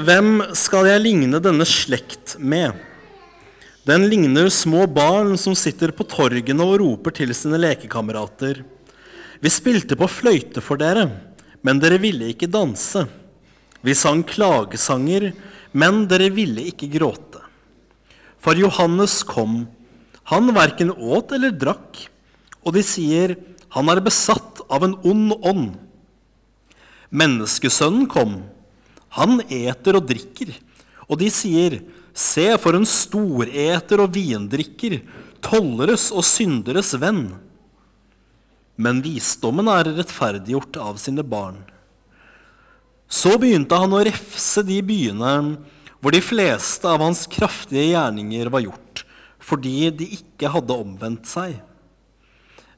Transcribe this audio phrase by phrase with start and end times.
[0.00, 2.72] Hvem skal jeg ligne denne slekt med?
[3.84, 8.62] Den ligner små barn som sitter på torgene og roper til sine lekekamerater.
[9.42, 11.08] Vi spilte på fløyte for dere,
[11.66, 13.04] men dere ville ikke danse.
[13.82, 15.32] Vi sang klagesanger,
[15.76, 17.42] men dere ville ikke gråte.
[18.40, 19.66] For Johannes kom.
[20.30, 22.06] Han verken åt eller drakk,
[22.62, 23.36] og de sier,
[23.74, 25.68] han er besatt av en ond ånd.
[27.12, 28.40] Menneskesønnen kom.
[29.18, 30.54] Han eter og drikker.
[31.08, 31.80] Og de sier,
[32.16, 35.00] se for en storeter og vindrikker,
[35.44, 37.26] tolleres og synderes venn.
[38.80, 41.60] Men visdommen er rettferdiggjort av sine barn.
[43.12, 45.32] Så begynte han å refse de byene
[46.02, 49.04] hvor de fleste av hans kraftige gjerninger var gjort,
[49.42, 51.58] fordi de ikke hadde omvendt seg.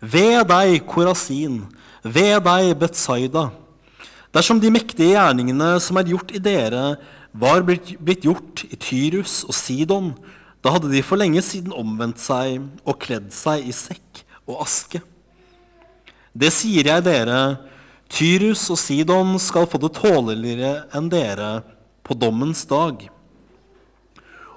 [0.03, 1.63] Ved deg, Korasin,
[2.03, 3.47] ved deg, Betsaida.
[4.35, 6.97] Dersom de mektige gjerningene som er gjort i dere,
[7.35, 10.13] var blitt gjort i Tyrus og Sidon,
[10.59, 15.03] da hadde de for lenge siden omvendt seg og kledd seg i sekk og aske.
[16.35, 17.41] Det sier jeg dere,
[18.11, 21.53] Tyrus og Sidon skal få det tåleligere enn dere
[22.03, 23.07] på dommens dag.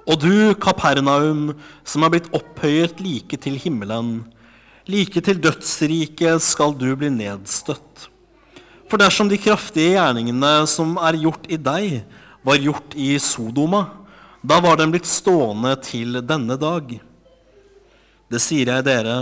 [0.08, 1.52] Og du, Kapernaum,
[1.86, 4.24] som er blitt opphøyet like til himmelen,
[4.90, 8.08] like til dødsriket skal du bli nedstøtt.
[8.88, 12.00] For dersom de kraftige gjerningene som er gjort i deg,
[12.40, 13.84] var gjort i Sodoma,
[14.40, 16.94] da var den blitt stående til denne dag.
[18.32, 19.18] Det sier jeg dere,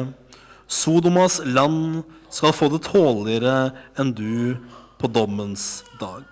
[0.67, 4.59] Sodomas land skal få det tåligere enn du
[4.99, 6.27] på dommens dag.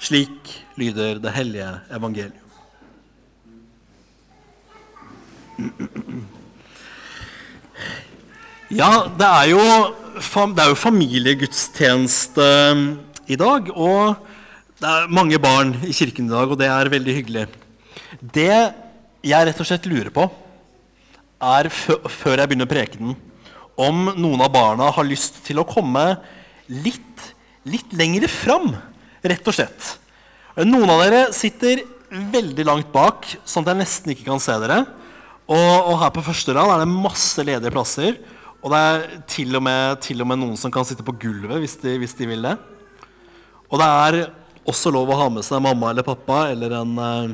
[0.00, 2.46] Slik lyder det hellige evangelium.
[8.70, 9.62] Ja, det er jo,
[10.20, 12.84] det er jo familiegudstjeneste um,
[13.24, 13.70] i dag.
[13.72, 14.20] Og
[14.80, 17.46] det er mange barn i kirken i dag, og det er veldig hyggelig.
[18.20, 18.52] Det
[19.24, 20.26] jeg rett og slett lurer på,
[21.40, 23.16] er før jeg begynner prekenen,
[23.80, 26.04] om noen av barna har lyst til å komme
[26.68, 27.30] litt,
[27.64, 28.74] litt lenger fram,
[29.24, 29.94] rett og slett.
[30.60, 31.80] Noen av dere sitter
[32.10, 34.82] veldig langt bak, sånn at jeg nesten ikke kan se dere.
[35.48, 38.20] Og, og her på første rad er det masse ledige plasser.
[38.60, 41.62] Og det er til og, med, til og med, noen som kan sitte på gulvet
[41.62, 42.56] hvis de, hvis de, vil det.
[43.72, 44.18] Og det er
[44.68, 47.30] også lov å ha med seg mamma eller pappa eller en, eh,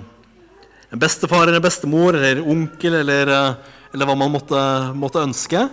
[0.95, 4.61] en bestefar eller bestemor eller onkel eller, eh, eller hva man måtte,
[4.95, 5.65] måtte, ønske.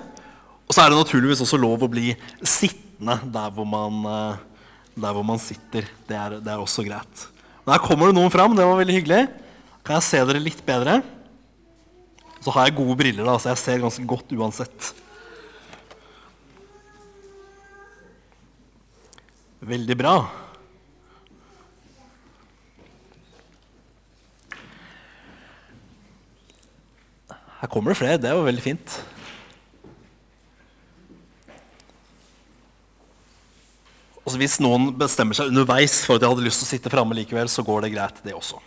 [0.66, 4.42] Og så er det naturligvis også lov å bli sittende der hvor man, eh,
[5.06, 5.86] der hvor man sitter.
[6.10, 7.28] Det er, det er, også greit.
[7.70, 8.58] Der kommer det noen fram.
[8.58, 9.28] Det var veldig hyggelig.
[9.86, 11.04] Kan jeg se dere litt bedre?
[12.42, 14.94] Så har jeg gode briller, da, så jeg ser ganske godt uansett.
[19.64, 20.14] Veldig bra.
[27.62, 28.20] Her kommer det flere.
[28.20, 28.96] Det var veldig fint.
[34.24, 37.16] Og Hvis noen bestemmer seg underveis for at de hadde lyst til å sitte framme
[37.16, 38.60] likevel, så går det greit, det også.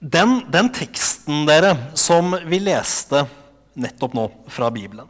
[0.00, 3.24] Den, den teksten dere, som vi leste
[3.80, 5.08] nettopp nå fra Bibelen,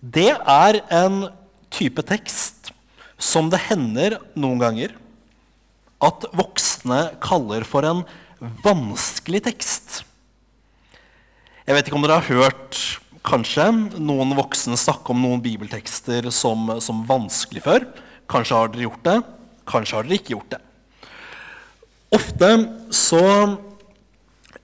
[0.00, 1.26] det er en
[1.72, 2.72] type tekst
[3.22, 4.96] som det hender noen ganger
[6.02, 8.02] at voksne kaller for en
[8.64, 10.00] vanskelig tekst.
[11.62, 12.80] Jeg vet ikke om dere har hørt
[13.22, 13.68] kanskje
[14.02, 17.86] noen voksne snakke om noen bibeltekster som, som vanskelig før.
[18.30, 19.18] Kanskje har dere gjort det,
[19.70, 20.62] kanskje har dere ikke gjort det.
[22.12, 22.48] Ofte
[22.92, 23.22] så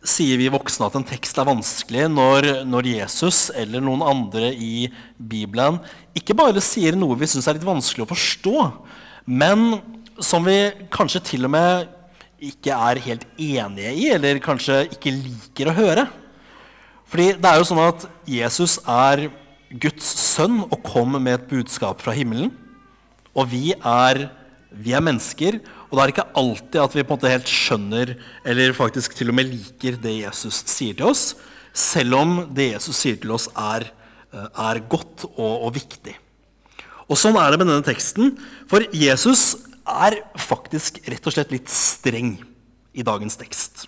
[0.06, 4.86] sier vi voksne at en tekst er vanskelig når, når, Jesus eller noen andre i
[5.18, 5.80] Bibelen
[6.16, 8.56] ikke bare sier noe vi syns er litt vanskelig å forstå,
[9.26, 9.80] men
[10.22, 11.88] som vi kanskje til og med
[12.38, 16.06] ikke er helt enige i, eller kanskje ikke liker å høre.
[17.10, 19.26] Fordi det er jo sånn at Jesus er
[19.68, 22.52] Guds sønn og kom med et budskap fra himmelen.
[23.34, 24.28] Og vi er,
[24.70, 27.50] vi er mennesker, og da er det ikke alltid at vi på en måte helt
[27.50, 28.10] skjønner
[28.44, 31.30] eller faktisk til og med liker det Jesus sier til oss,
[31.72, 33.86] selv om det Jesus sier til oss, er,
[34.34, 36.16] eh, er godt og, og, viktig.
[37.08, 38.34] Og Sånn er det med denne teksten,
[38.68, 39.54] for Jesus
[39.88, 42.34] er faktisk rett og slett litt streng
[42.92, 43.86] i dagens tekst.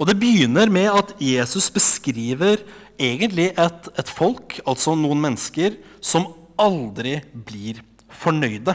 [0.00, 2.64] Og Det begynner med at Jesus beskriver
[2.98, 8.74] egentlig et, et folk, altså noen mennesker, som aldri blir fornøyde.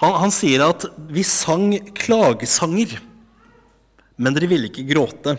[0.00, 2.96] Han, han sier at vi sang klagesanger,
[4.20, 5.36] men dere ville ikke gråte.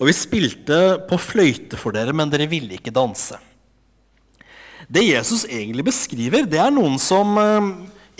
[0.00, 0.78] Og vi spilte
[1.08, 3.38] på fløyte for dere, men dere ville ikke danse.
[4.92, 7.68] Det Jesus egentlig beskriver, det er noen som eh,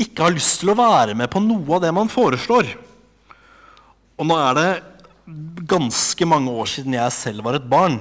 [0.05, 2.71] ikke har lyst til å være med på noe av det man foreslår.
[4.21, 4.71] Og nå er det
[5.69, 8.01] ganske mange år siden jeg selv var et barn.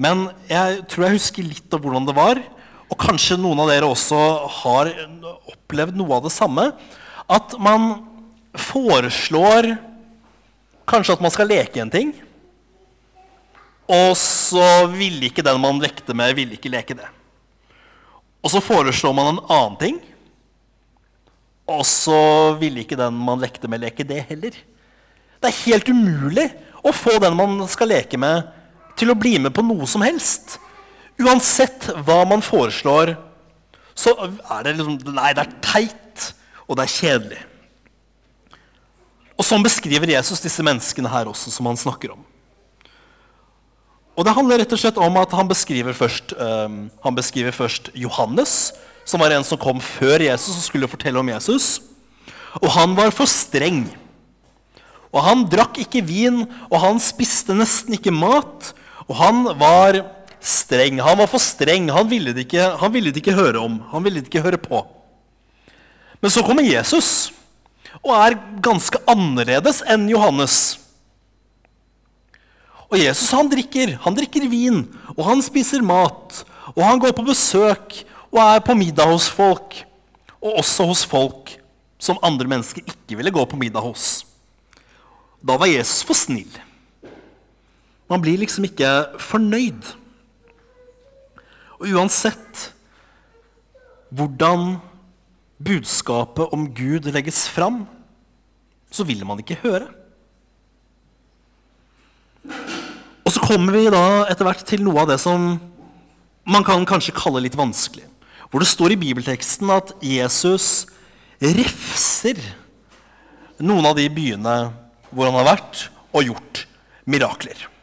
[0.00, 2.40] Men jeg tror jeg husker litt av hvordan det var.
[2.94, 4.18] Og kanskje noen av dere også
[4.62, 4.92] har
[5.50, 6.68] opplevd noe av det samme.
[7.26, 8.04] At man
[8.54, 9.72] foreslår
[10.86, 12.12] kanskje at man skal leke en ting.
[13.90, 17.10] Og så ville ikke den man lekte med, ville ikke leke det.
[18.46, 19.98] Og så foreslår man en annen ting.
[21.66, 24.54] Og så ville ikke den man lekte med, leke det heller.
[24.54, 26.46] Det er helt umulig
[26.84, 28.52] å få den man skal leke med,
[28.94, 30.60] til å bli med på noe som helst.
[31.22, 33.14] Uansett hva man foreslår,
[33.94, 36.30] så er det liksom Nei, det er teit,
[36.66, 37.42] og det er kjedelig.
[39.34, 42.22] Og sånn beskriver Jesus disse menneskene her også, som han snakker om.
[44.14, 47.90] Og det handler rett og slett om at han beskriver først, um, han beskriver først
[47.98, 48.70] Johannes,
[49.04, 51.82] som var en som kom før Jesus og skulle fortelle om Jesus.
[52.62, 53.88] Og han var for streng.
[55.10, 58.70] Og han drakk ikke vin, og han spiste nesten ikke mat.
[59.10, 59.98] Og han var
[60.44, 61.00] streng.
[61.00, 61.88] Han var for streng.
[61.94, 63.80] Han ville det ikke, ville det ikke høre om.
[63.92, 64.84] Han ville det ikke høre på.
[66.20, 67.32] Men så kommer Jesus
[68.02, 70.76] og er ganske annerledes enn Johannes.
[72.90, 73.96] Og Jesus han drikker.
[74.04, 74.84] Han drikker vin,
[75.16, 76.42] og han spiser mat.
[76.74, 78.02] Og han går på besøk
[78.32, 79.80] og er på middag hos folk.
[80.40, 81.56] Og også hos folk
[82.02, 84.24] som andre mennesker ikke ville gå på middag hos.
[85.44, 86.50] Da var Jesus for snill.
[88.08, 88.90] Man blir liksom ikke
[89.20, 89.94] fornøyd.
[91.84, 92.70] Og uansett
[94.14, 94.78] hvordan
[95.60, 97.82] budskapet om Gud legges fram,
[98.88, 99.90] så vil man ikke høre.
[103.24, 105.58] Og så kommer vi da etter hvert til noe av det som
[106.48, 108.06] man kan kanskje kalle litt vanskelig.
[108.48, 110.86] Hvor det står i bibelteksten at Jesus
[111.42, 112.40] refser
[113.60, 114.56] noen av de byene
[115.10, 116.64] hvor han har vært og gjort
[117.10, 117.73] mirakler.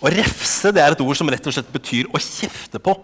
[0.00, 2.94] Å refse det er et ord som rett og slett betyr å kjefte på.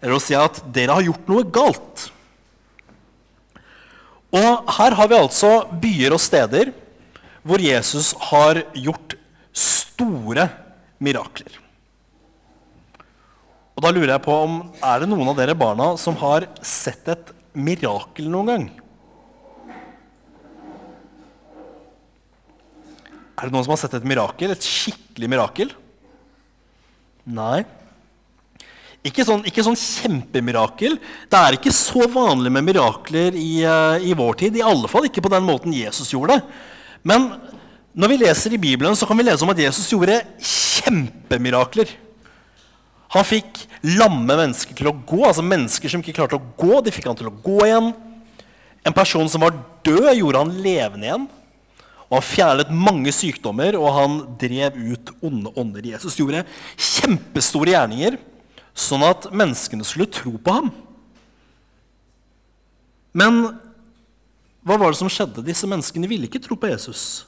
[0.00, 2.10] Eller å si at 'dere har gjort noe galt'.
[4.36, 5.50] Og her har vi altså
[5.80, 6.72] byer og steder
[7.46, 9.14] hvor Jesus har gjort
[9.52, 10.48] store
[10.98, 11.60] mirakler.
[13.76, 17.08] Og da lurer jeg på om er det noen av dere barna som har sett
[17.12, 18.66] et mirakel noen gang?
[23.36, 24.56] Er det noen som har sett et mirakel?
[24.56, 25.72] Et skikkelig mirakel?
[27.26, 27.64] Nei.
[29.06, 30.96] Ikke sånn, ikke sånn kjempemirakel.
[31.30, 34.58] Det er ikke så vanlig med mirakler i, uh, i, vår tid.
[34.58, 36.58] I alle fall ikke på den måten Jesus gjorde det.
[37.06, 37.28] Men
[37.96, 41.92] når vi leser i Bibelen, så kan vi lese om at Jesus gjorde kjempemirakler.
[43.14, 43.62] Han fikk
[43.96, 46.82] lamme mennesker til å gå, altså mennesker som ikke klarte å gå.
[46.82, 47.92] de fikk han til å gå igjen.
[48.86, 49.54] En person som var
[49.86, 51.28] død, gjorde han levende igjen.
[52.06, 55.88] Og Han fjernet mange sykdommer, og han drev ut onde ånder.
[55.96, 56.44] Jesus gjorde
[56.78, 58.18] kjempestore gjerninger,
[58.76, 60.70] sånn at menneskene skulle tro på ham.
[63.16, 63.40] Men
[64.66, 65.44] hva var det som skjedde?
[65.46, 67.24] Disse menneskene ville ikke tro på Jesus.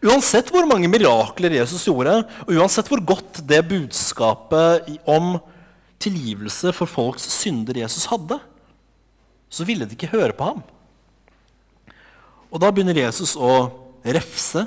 [0.00, 5.36] Uansett hvor mange mirakler Jesus gjorde, og uansett hvor godt det budskapet om
[6.02, 8.40] tilgivelse for folks synder Jesus hadde,
[9.52, 10.62] så ville de ikke høre på ham.
[12.52, 14.66] Og da begynner Jesus å refse,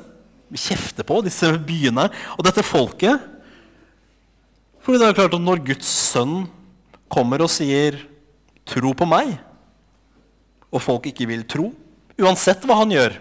[0.55, 3.19] kjefte på disse byene og dette folket.
[4.85, 6.45] Fordi det er klart at når Guds sønn
[7.11, 7.97] kommer og sier
[8.65, 9.37] 'tro på meg',
[10.71, 11.73] og folk ikke vil tro,
[12.17, 13.17] uansett hva han gjør,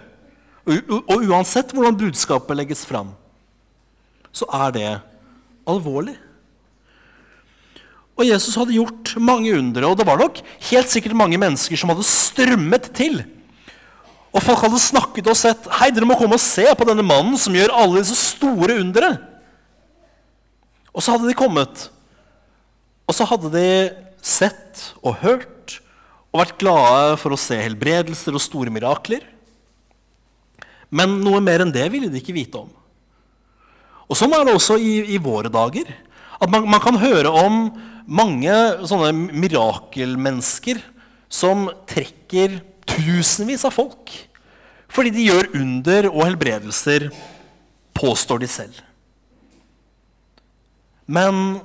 [0.65, 3.13] og uansett hvordan budskapet legges fram,
[4.33, 5.01] så er det
[5.69, 6.17] alvorlig.
[8.15, 10.39] Og Jesus hadde gjort mange undre, og det var nok
[10.71, 13.25] helt sikkert mange mennesker som hadde strømmet til
[14.35, 17.39] og folk hadde snakket og sett Hei, dere må komme og se på denne mannen
[17.39, 19.13] som gjør alle disse store undere.
[20.95, 21.89] Og så hadde de kommet.
[23.07, 23.69] Og så hadde de
[24.25, 25.79] sett og hørt
[26.35, 29.23] og vært glade for å se helbredelser og store mirakler.
[30.95, 32.71] Men noe mer enn det ville de ikke vite om.
[34.11, 35.87] Og Sånn er det også i, i våre dager.
[36.43, 37.69] At man, man, kan høre om
[38.05, 40.83] mange sånne mirakelmennesker
[41.33, 44.13] som trekker tusenvis av folk
[44.95, 47.09] fordi de gjør under og helbredelser,
[47.99, 48.77] påstår de selv.
[51.11, 51.59] Men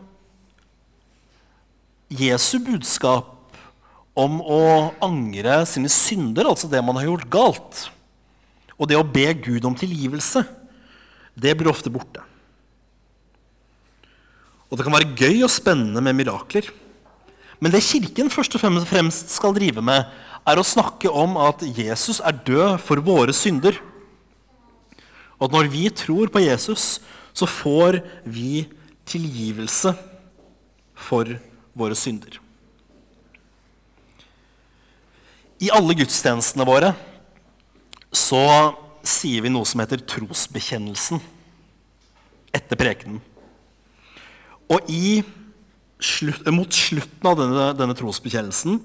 [2.09, 3.53] Jesu budskap
[4.17, 4.63] om å
[5.05, 7.83] angre sine synder, altså det man har gjort galt,
[8.79, 10.41] og det å be Gud om tilgivelse,
[11.39, 12.23] det blir ofte borte.
[14.69, 16.67] Og det kan være gøy og spennende med mirakler.
[17.59, 20.05] Men det Kirken først og fremst skal drive med,
[20.47, 23.77] er å snakke om at Jesus er død for våre synder.
[25.39, 26.99] Og at når vi tror på Jesus,
[27.33, 28.67] så får vi
[29.09, 29.93] tilgivelse
[30.99, 31.31] for
[31.77, 32.39] våre synder.
[35.59, 36.93] I alle gudstjenestene våre
[38.15, 38.43] så
[39.05, 41.19] sier vi noe som heter trosbekjennelsen
[42.55, 43.19] etter prekenen.
[44.69, 44.85] Og
[45.99, 48.79] slutt, mot slutten av denne, denne trosbekjennelsen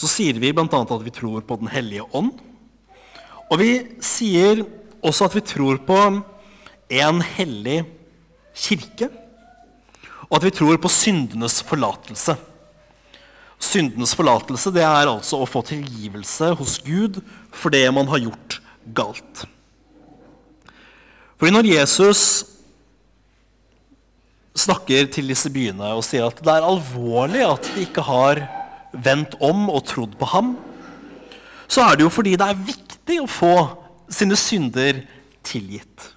[0.00, 0.64] så sier vi bl.a.
[0.64, 2.32] at vi tror på Den hellige ånd.
[3.50, 3.72] Og vi
[4.04, 4.62] sier
[5.04, 5.98] også at vi tror på
[6.90, 7.82] en hellig
[8.56, 9.10] kirke,
[10.30, 12.36] og at vi tror på syndenes forlatelse.
[13.60, 17.20] Syndenes forlatelse det er altså å få tilgivelse hos Gud
[17.52, 18.60] for det man har gjort
[18.96, 19.44] galt.
[21.36, 22.22] Fordi når Jesus
[24.56, 28.42] snakker til disse byene og sier at det er alvorlig at de ikke har
[28.92, 30.54] vendt om og trodd på ham,
[31.70, 33.54] så er det jo fordi det er viktig å få
[34.10, 35.04] sine synder
[35.46, 36.08] tilgitt.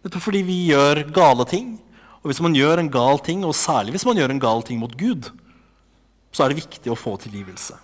[0.00, 1.76] Dette er fordi vi gjør gale ting.
[2.20, 4.80] Og hvis man gjør en gal ting, og særlig hvis man gjør en gal ting
[4.80, 5.30] mot Gud,
[6.30, 7.78] så er det viktig å få tilgivelse.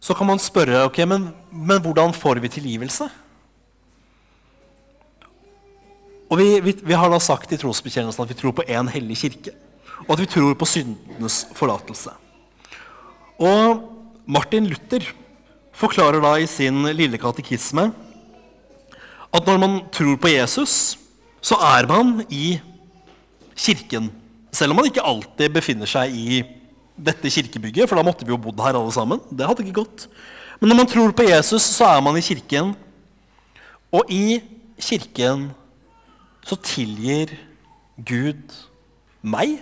[0.00, 3.08] Så kan man spørre ok, men, men hvordan får vi tilgivelse?
[6.26, 9.18] Og vi, vi, vi, har da sagt i trosbekjennelsen at vi tror på én hellig
[9.20, 9.54] kirke.
[10.04, 12.12] Og at vi tror på syndenes forlatelse.
[13.40, 13.82] Og
[14.28, 15.08] Martin Luther
[15.76, 17.90] forklarer da i sin lille katekisme
[19.36, 20.96] at når man tror på Jesus,
[21.44, 22.56] så er man i
[23.56, 24.08] kirken.
[24.52, 26.40] Selv om man ikke alltid befinner seg i
[26.96, 29.20] dette kirkebygget, for da måtte vi jo bodd her alle sammen.
[29.28, 30.06] Det hadde ikke gått.
[30.60, 32.72] Men når man tror på Jesus, så er man i kirken.
[33.92, 34.40] Og i
[34.80, 35.50] kirken
[36.46, 37.34] så tilgir
[37.96, 38.54] Gud
[39.20, 39.58] meg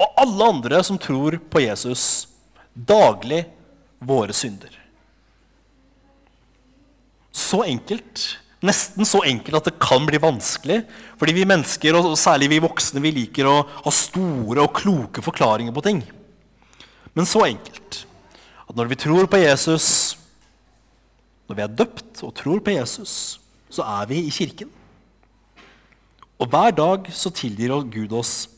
[0.00, 2.26] og alle andre som tror på Jesus,
[2.74, 3.44] daglig
[4.02, 4.72] våre synder.
[7.34, 8.24] Så enkelt.
[8.64, 10.80] Nesten så enkelt at det kan bli vanskelig.
[11.20, 15.74] Fordi vi mennesker, og særlig vi voksne, vi liker å ha store og kloke forklaringer
[15.74, 16.02] på ting.
[17.14, 18.04] Men så enkelt
[18.64, 19.88] at når vi tror på Jesus,
[21.46, 23.38] når vi er døpt og tror på Jesus,
[23.70, 24.70] så er vi i kirken.
[26.40, 28.48] Og hver dag så tilgir Gud oss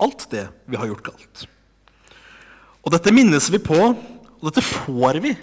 [0.00, 1.46] alt det vi har gjort galt.
[2.80, 5.34] Og dette minnes vi på, og dette får vi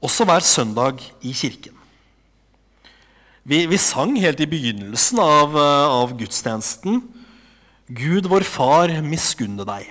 [0.00, 1.76] også hver søndag i kirken.
[3.44, 7.00] Vi, vi sang helt i begynnelsen av, av gudstjenesten
[7.90, 9.88] Gud vår Far, miskunne deg.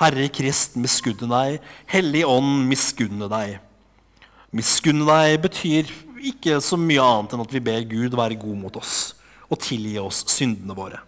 [0.00, 1.58] Herre Krist, miskunne deg.
[1.90, 3.58] Hellig Ånd, miskunne deg.
[4.56, 5.90] Miskunne deg betyr
[6.30, 9.12] ikke så mye annet enn at vi ber Gud være god mot oss
[9.50, 11.02] og tilgi oss syndene våre.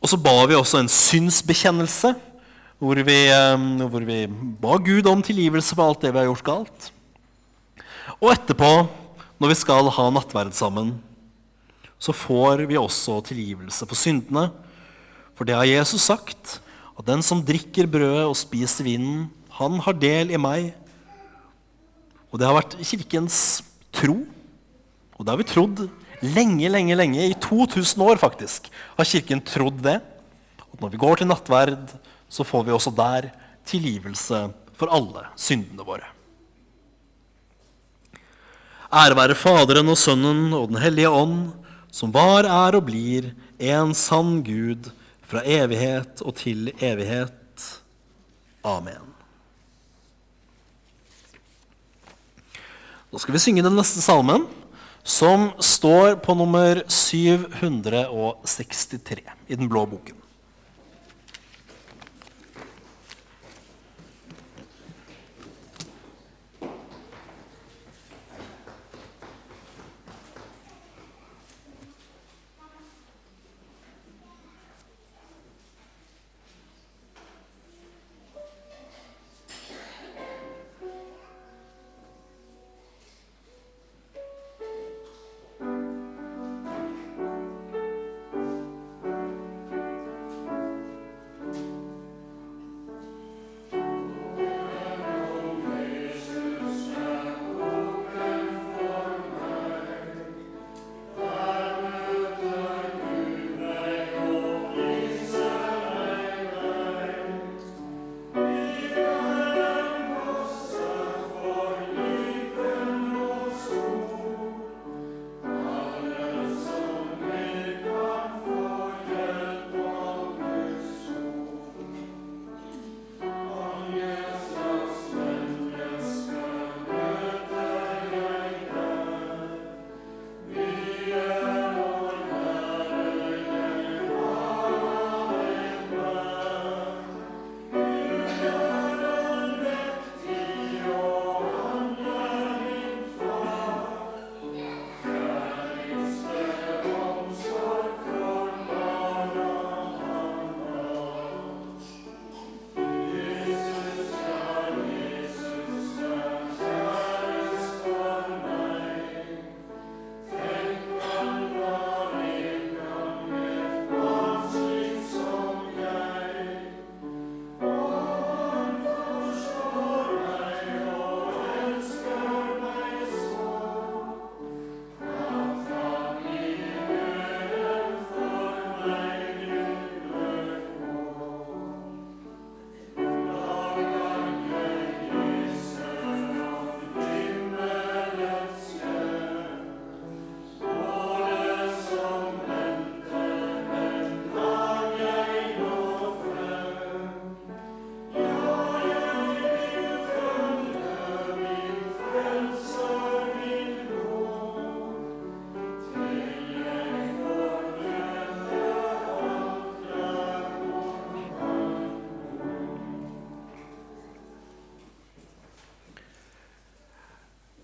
[0.00, 2.14] Og så ba vi også en synsbekjennelse,
[2.80, 3.18] hvor vi,
[3.92, 4.22] hvor vi
[4.60, 6.88] ba Gud om tilgivelse for alt det vi har gjort galt.
[8.16, 8.70] Og etterpå,
[9.40, 10.94] når vi skal ha nattverd sammen,
[12.00, 14.48] så får vi også tilgivelse for syndene.
[15.36, 16.58] For det har Jesus sagt,
[16.96, 19.28] at den som drikker brødet og spiser vinen,
[19.60, 20.72] han har del i meg.
[22.32, 23.60] Og det har vært Kirkens
[23.92, 24.22] tro,
[25.16, 25.82] og det har vi trodd
[26.20, 27.26] lenge, lenge, lenge.
[27.30, 29.98] I 2000 år faktisk har Kirken trodd det.
[30.70, 31.92] At når vi går til nattverd,
[32.30, 33.30] så får vi også der
[33.68, 34.48] tilgivelse
[34.78, 36.08] for alle syndene våre.
[38.90, 41.52] Ære være Faderen og Sønnen og Den hellige ånd,
[41.94, 44.90] som var, er og blir en sann Gud
[45.26, 47.36] fra evighet og til evighet.
[48.66, 49.06] Amen.
[53.10, 54.46] Da skal vi synge den neste salmen,
[55.02, 60.19] som står på nummer 763 i den blå boken.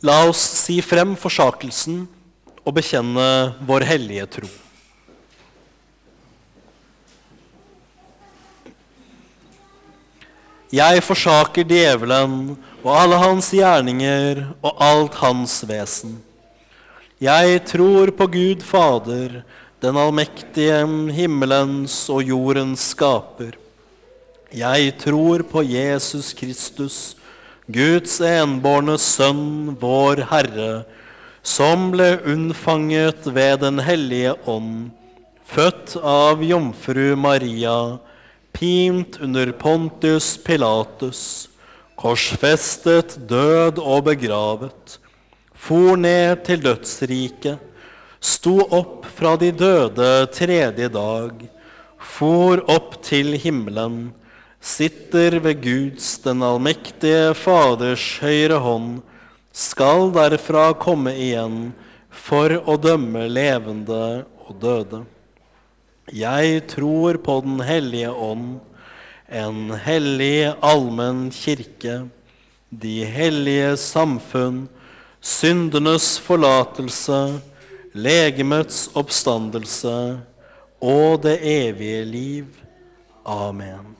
[0.05, 2.03] La oss si frem forsakelsen
[2.67, 4.49] og bekjenne vår hellige tro.
[10.75, 16.19] Jeg forsaker djevelen og alle hans gjerninger og alt hans vesen.
[17.23, 19.45] Jeg tror på Gud Fader,
[19.81, 20.83] den allmektige
[21.17, 23.55] himmelens og jordens skaper.
[24.53, 27.15] Jeg tror på Jesus Kristus,
[27.67, 30.85] Guds enbårne Sønn, vår Herre,
[31.43, 34.93] som ble unnfanget ved Den hellige ånd,
[35.43, 37.99] født av jomfru Maria,
[38.55, 41.49] pint under Pontius Pilatus,
[41.99, 45.01] korsfestet, død og begravet,
[45.51, 47.59] for ned til dødsriket,
[48.23, 51.43] sto opp fra de døde tredje dag,
[51.99, 54.13] for opp til himmelen,
[54.67, 58.97] sitter ved Guds den allmektige Faders høyre hånd,
[59.55, 61.71] skal derfra komme igjen
[62.11, 65.05] for å dømme levende og døde.
[66.13, 68.59] Jeg tror på Den hellige ånd,
[69.27, 72.07] en hellig allmenn kirke,
[72.71, 74.67] de hellige samfunn,
[75.21, 77.41] syndenes forlatelse,
[77.97, 79.99] legemets oppstandelse
[80.83, 82.51] og det evige liv.
[83.27, 83.97] Amen.